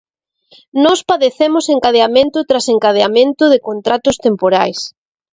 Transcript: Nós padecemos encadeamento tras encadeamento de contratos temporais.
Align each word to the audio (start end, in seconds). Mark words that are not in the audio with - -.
Nós 0.83 0.99
padecemos 1.11 1.65
encadeamento 1.75 2.39
tras 2.49 2.65
encadeamento 2.75 3.43
de 3.53 3.59
contratos 3.69 4.15
temporais. 4.25 4.79